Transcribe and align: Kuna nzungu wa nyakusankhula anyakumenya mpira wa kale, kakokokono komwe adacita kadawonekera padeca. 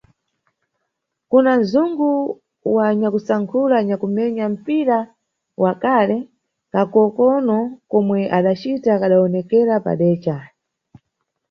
Kuna 1.29 1.51
nzungu 1.61 2.13
wa 2.75 2.85
nyakusankhula 2.99 3.75
anyakumenya 3.81 4.45
mpira 4.55 4.99
wa 5.61 5.71
kale, 5.83 6.17
kakokokono 6.71 7.57
komwe 7.91 8.19
adacita 8.37 8.91
kadawonekera 9.01 9.73
padeca. 9.85 10.37